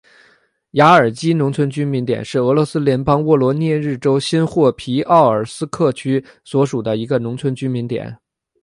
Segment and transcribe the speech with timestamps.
[0.71, 8.17] 亚尔基农村居民点是俄罗斯联邦沃罗涅日州新霍皮奥尔斯克区所属的一个农村居民点。